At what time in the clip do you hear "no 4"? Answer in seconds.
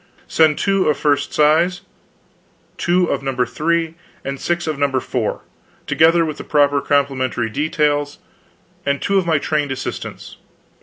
4.79-5.41